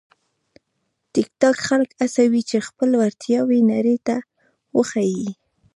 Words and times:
ټیکټاک 1.13 1.55
خلک 1.67 1.89
هڅوي 1.99 2.41
چې 2.49 2.57
خپلې 2.67 2.95
وړتیاوې 3.01 3.59
نړۍ 3.71 3.97
ته 4.07 4.15
وښيي. 4.77 5.29